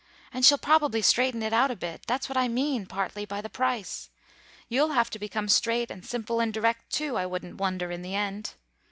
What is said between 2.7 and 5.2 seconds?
partly, by the price... you'll have to